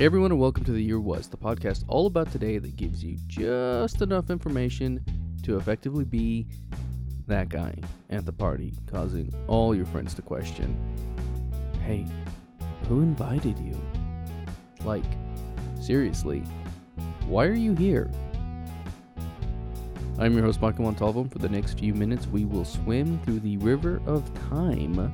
[0.00, 3.18] Everyone, and welcome to The Year Was, the podcast all about today that gives you
[3.26, 5.04] just enough information
[5.42, 6.46] to effectively be
[7.26, 7.74] that guy
[8.08, 10.74] at the party, causing all your friends to question
[11.84, 12.06] Hey,
[12.88, 13.78] who invited you?
[14.86, 15.04] Like,
[15.78, 16.44] seriously,
[17.26, 18.10] why are you here?
[20.18, 21.24] I'm your host, Michael Montalvo.
[21.24, 25.12] For the next few minutes, we will swim through the river of time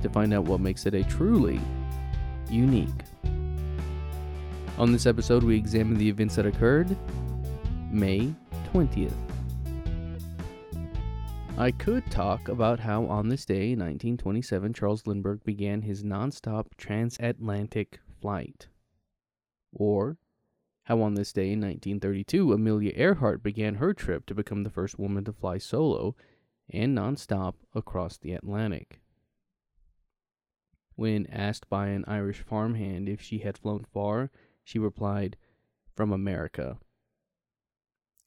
[0.00, 1.60] to find out what makes it a truly
[2.48, 3.02] unique
[4.80, 6.96] on this episode, we examine the events that occurred
[7.90, 8.32] May
[8.72, 9.12] 20th.
[11.58, 18.00] I could talk about how on this day, 1927, Charles Lindbergh began his nonstop transatlantic
[18.22, 18.68] flight.
[19.70, 20.16] Or
[20.84, 24.98] how on this day in 1932, Amelia Earhart began her trip to become the first
[24.98, 26.16] woman to fly solo
[26.70, 29.02] and nonstop across the Atlantic.
[30.94, 34.30] When asked by an Irish farmhand if she had flown far,
[34.70, 35.36] she replied,
[35.96, 36.78] From America.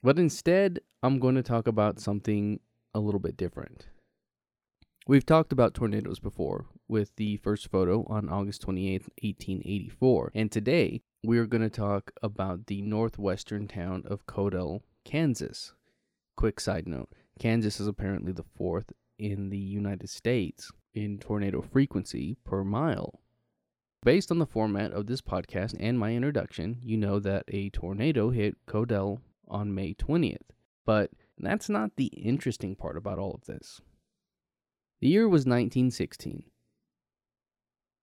[0.02, 2.60] But instead, I'm going to talk about something
[2.94, 3.88] a little bit different.
[5.08, 11.02] We've talked about tornadoes before with the first photo on August 28, 1884, and today
[11.24, 15.74] we're going to talk about the northwestern town of Codell, Kansas.
[16.36, 17.10] Quick side note
[17.40, 23.23] Kansas is apparently the fourth in the United States in tornado frequency per mile.
[24.04, 28.32] Based on the format of this podcast and my introduction, you know that a tornado
[28.32, 30.50] hit Codell on May 20th.
[30.86, 33.80] But that's not the interesting part about all of this.
[35.00, 36.44] The year was 1916,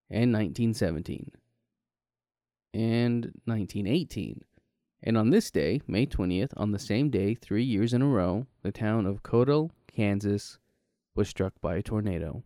[0.08, 1.32] and 1917,
[2.72, 4.40] and 1918.
[5.02, 8.46] And on this day, May 20th, on the same day, three years in a row,
[8.62, 10.58] the town of Codell, Kansas,
[11.14, 12.42] was struck by a tornado.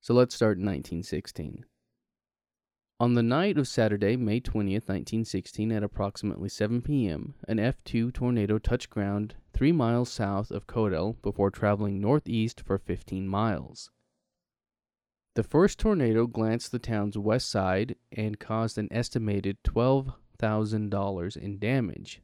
[0.00, 1.64] So let's start in 1916.
[3.00, 8.56] On the night of Saturday, May 20th, 1916, at approximately 7 p.m., an F2 tornado
[8.56, 13.90] touched ground three miles south of Codell before traveling northeast for 15 miles.
[15.34, 22.22] The first tornado glanced the town's west side and caused an estimated $12,000 in damage.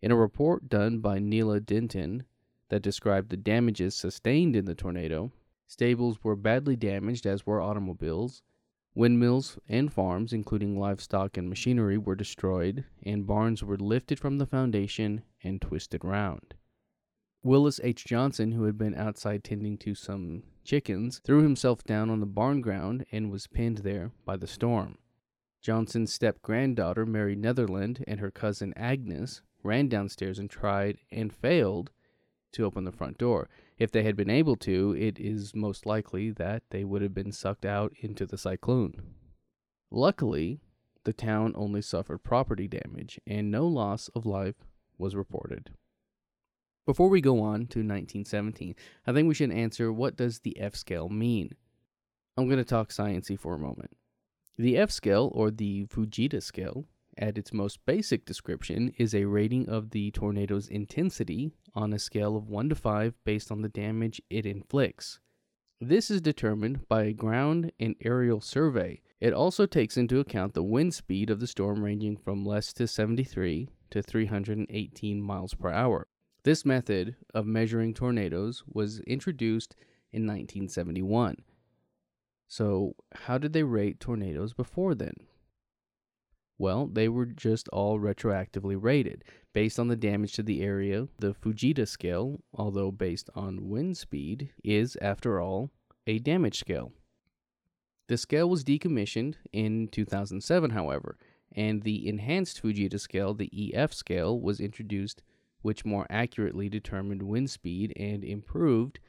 [0.00, 2.24] In a report done by Neila Denton
[2.70, 5.30] that described the damages sustained in the tornado,
[5.66, 8.42] stables were badly damaged, as were automobiles
[8.96, 14.46] Windmills and farms, including livestock and machinery, were destroyed, and barns were lifted from the
[14.46, 16.54] foundation and twisted round.
[17.42, 18.06] Willis H.
[18.06, 22.62] Johnson, who had been outside tending to some chickens, threw himself down on the barn
[22.62, 24.96] ground and was pinned there by the storm.
[25.60, 31.90] Johnson's step granddaughter, Mary Netherland, and her cousin Agnes ran downstairs and tried and failed
[32.52, 33.50] to open the front door.
[33.78, 37.32] If they had been able to, it is most likely that they would have been
[37.32, 39.14] sucked out into the cyclone.
[39.90, 40.60] Luckily,
[41.04, 44.56] the town only suffered property damage and no loss of life
[44.98, 45.70] was reported.
[46.86, 48.74] Before we go on to 1917,
[49.06, 51.54] I think we should answer what does the F scale mean?
[52.36, 53.96] I'm going to talk sciency for a moment.
[54.56, 56.86] The F scale or the Fujita scale
[57.18, 62.36] at its most basic description, is a rating of the tornado's intensity on a scale
[62.36, 65.20] of 1 to 5 based on the damage it inflicts.
[65.80, 69.02] This is determined by a ground and aerial survey.
[69.20, 72.86] It also takes into account the wind speed of the storm ranging from less to
[72.86, 76.06] 73 to 318 miles per hour.
[76.44, 79.74] This method of measuring tornadoes was introduced
[80.12, 81.42] in 1971.
[82.48, 85.14] So, how did they rate tornadoes before then?
[86.58, 91.08] Well, they were just all retroactively rated based on the damage to the area.
[91.18, 95.70] The Fujita scale, although based on wind speed, is, after all,
[96.06, 96.92] a damage scale.
[98.08, 101.18] The scale was decommissioned in 2007, however,
[101.52, 105.22] and the enhanced Fujita scale, the EF scale, was introduced,
[105.62, 109.00] which more accurately determined wind speed and improved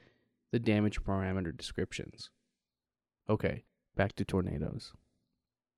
[0.51, 2.29] the damage parameter descriptions.
[3.29, 3.63] Okay,
[3.95, 4.93] back to tornadoes.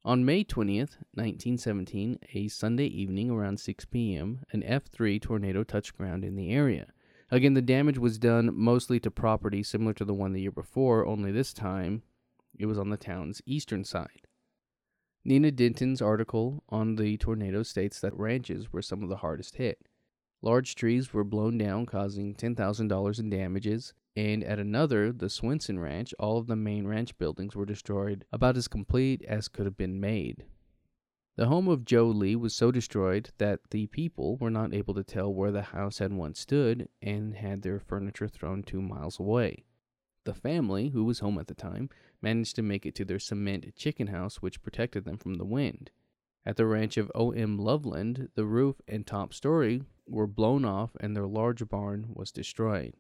[0.06, 6.24] On May 20th, 1917, a Sunday evening around 6 p.m., an F3 tornado touched ground
[6.24, 6.88] in the area.
[7.30, 11.06] Again, the damage was done mostly to property similar to the one the year before,
[11.06, 12.04] only this time
[12.58, 14.26] it was on the town's eastern side.
[15.26, 19.80] Nina Denton's article on the tornado states that ranches were some of the hardest hit.
[20.42, 26.14] Large trees were blown down, causing $10,000 in damages, and at another, the Swenson Ranch,
[26.20, 30.02] all of the main ranch buildings were destroyed, about as complete as could have been
[30.02, 30.44] made.
[31.38, 35.06] The home of Joe Lee was so destroyed that the people were not able to
[35.06, 39.64] tell where the house had once stood and had their furniture thrown two miles away.
[40.26, 41.90] The family, who was home at the time,
[42.22, 45.92] managed to make it to their cement chicken house, which protected them from the wind.
[46.46, 47.58] At the ranch of O.M.
[47.58, 52.96] Loveland, the roof and top story were blown off and their large barn was destroyed.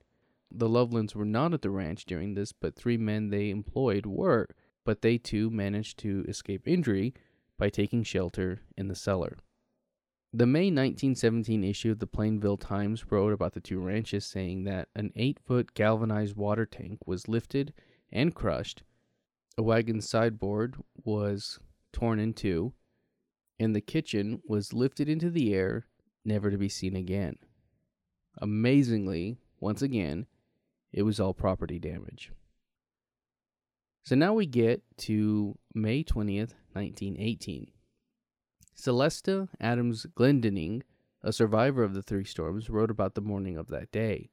[0.51, 4.47] The Lovelands were not at the ranch during this, but three men they employed were,
[4.83, 7.13] but they too managed to escape injury
[7.57, 9.37] by taking shelter in the cellar.
[10.33, 14.89] The May 1917 issue of the Plainville Times wrote about the two ranches, saying that
[14.95, 17.73] an eight foot galvanized water tank was lifted
[18.11, 18.83] and crushed,
[19.59, 21.59] a wagon sideboard was
[21.91, 22.73] torn in two,
[23.59, 25.85] and the kitchen was lifted into the air,
[26.23, 27.37] never to be seen again.
[28.37, 30.27] Amazingly, once again,
[30.91, 32.31] it was all property damage.
[34.03, 37.71] So now we get to May 20th, 1918.
[38.75, 40.83] Celesta Adams Glendinning,
[41.21, 44.29] a survivor of the three storms, wrote about the morning of that day.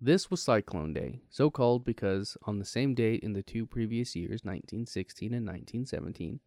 [0.00, 4.14] This was Cyclone Day, so called because on the same date in the two previous
[4.14, 6.38] years, 1916 and 1917,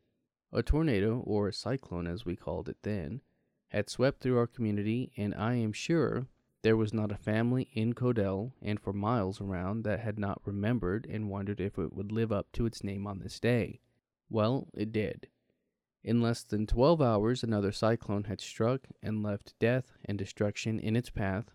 [0.54, 3.22] a tornado, or a cyclone as we called it then,
[3.70, 6.28] had swept through our community, and I am sure
[6.64, 11.08] there was not a family in Codell and for miles around that had not remembered
[11.10, 13.80] and wondered if it would live up to its name on this day.
[14.30, 15.28] Well, it did.
[16.04, 20.96] In less than 12 hours, another cyclone had struck and left death and destruction in
[20.96, 21.52] its path,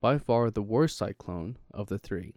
[0.00, 2.34] by far the worst cyclone of the three.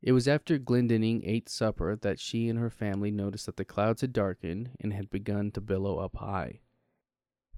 [0.00, 4.00] It was after Glendinning ate supper that she and her family noticed that the clouds
[4.00, 6.60] had darkened and had begun to billow up high.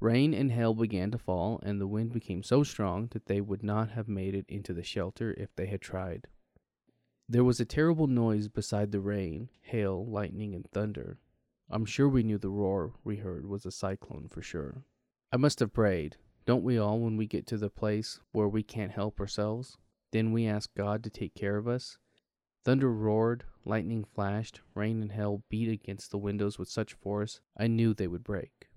[0.00, 3.62] Rain and hail began to fall, and the wind became so strong that they would
[3.62, 6.26] not have made it into the shelter if they had tried.
[7.28, 11.18] There was a terrible noise beside the rain, hail, lightning, and thunder.
[11.70, 14.84] I'm sure we knew the roar we heard was a cyclone for sure.
[15.32, 16.16] I must have prayed.
[16.44, 19.78] Don't we all when we get to the place where we can't help ourselves?
[20.12, 21.96] Then we ask God to take care of us.
[22.64, 27.66] Thunder roared, lightning flashed, rain and hail beat against the windows with such force I
[27.68, 28.68] knew they would break.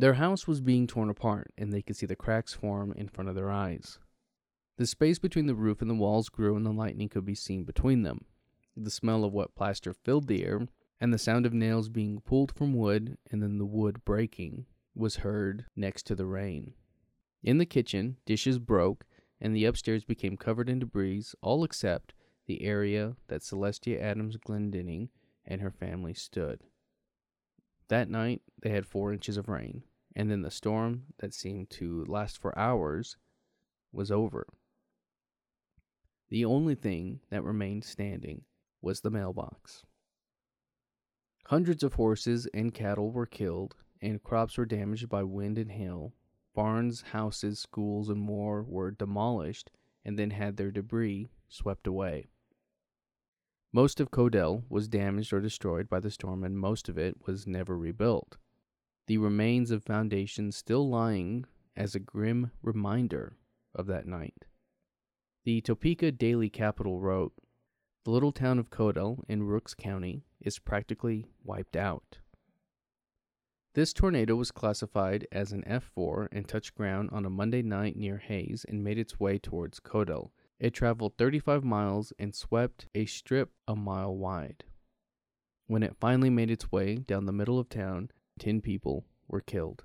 [0.00, 3.28] Their house was being torn apart, and they could see the cracks form in front
[3.28, 3.98] of their eyes.
[4.76, 7.64] The space between the roof and the walls grew, and the lightning could be seen
[7.64, 8.26] between them.
[8.76, 10.68] The smell of wet plaster filled the air,
[11.00, 15.16] and the sound of nails being pulled from wood and then the wood breaking was
[15.16, 16.74] heard next to the rain.
[17.42, 19.04] In the kitchen, dishes broke,
[19.40, 22.14] and the upstairs became covered in debris, all except
[22.46, 25.08] the area that Celestia Adams Glendinning
[25.44, 26.62] and her family stood.
[27.88, 29.82] That night, they had four inches of rain,
[30.16, 33.16] and then the storm that seemed to last for hours
[33.92, 34.46] was over.
[36.28, 38.42] The only thing that remained standing
[38.82, 39.84] was the mailbox.
[41.46, 46.12] Hundreds of horses and cattle were killed, and crops were damaged by wind and hail.
[46.54, 49.70] Barns, houses, schools, and more were demolished
[50.04, 52.28] and then had their debris swept away.
[53.72, 57.46] Most of Codell was damaged or destroyed by the storm, and most of it was
[57.46, 58.38] never rebuilt.
[59.08, 63.38] The remains of foundations still lying as a grim reminder
[63.74, 64.44] of that night.
[65.44, 67.32] The Topeka Daily Capital wrote
[68.04, 72.18] The little town of Codell in Rooks County is practically wiped out.
[73.72, 78.18] This tornado was classified as an F4 and touched ground on a Monday night near
[78.18, 83.52] Hays and made its way towards Codell, it traveled 35 miles and swept a strip
[83.66, 84.64] a mile wide.
[85.66, 89.84] When it finally made its way down the middle of town, 10 people were killed.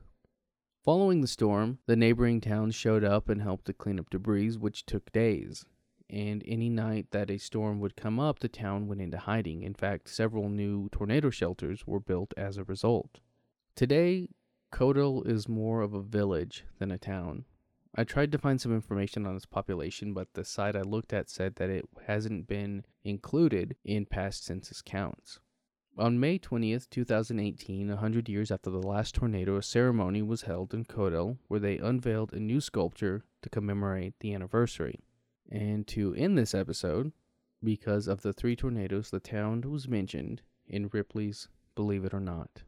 [0.83, 4.85] Following the storm, the neighboring towns showed up and helped to clean up debris, which
[4.85, 5.65] took days.
[6.09, 9.63] And any night that a storm would come up, the town went into hiding.
[9.63, 13.19] In fact, several new tornado shelters were built as a result.
[13.75, 14.29] Today,
[14.71, 17.45] Codell is more of a village than a town.
[17.95, 21.29] I tried to find some information on its population, but the site I looked at
[21.29, 25.39] said that it hasn't been included in past census counts.
[25.95, 30.85] On May 20th, 2018, 100 years after the last tornado, a ceremony was held in
[30.85, 35.01] Codell where they unveiled a new sculpture to commemorate the anniversary.
[35.51, 37.11] And to end this episode,
[37.63, 42.63] because of the three tornadoes, the town was mentioned in Ripley's Believe It or Not.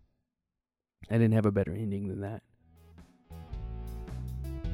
[1.10, 2.44] I didn't have a better ending than that.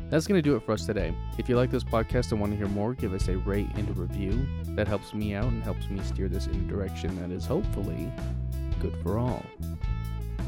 [0.09, 1.15] That's going to do it for us today.
[1.37, 3.87] If you like this podcast and want to hear more, give us a rate and
[3.87, 4.45] a review.
[4.75, 8.11] That helps me out and helps me steer this in a direction that is hopefully
[8.79, 9.43] good for all.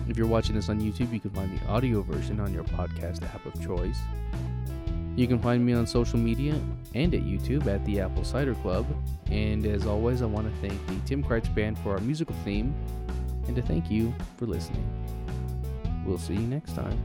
[0.08, 3.24] If you're watching this on YouTube, you can find the audio version on your podcast
[3.24, 4.00] app of choice.
[5.16, 6.60] You can find me on social media
[6.96, 8.86] and at YouTube at the Apple Cider Club.
[9.28, 12.74] And as always, I want to thank the Tim Kreitz Band for our musical theme
[13.48, 14.88] and to thank you for listening.
[16.06, 17.00] We'll see you next time.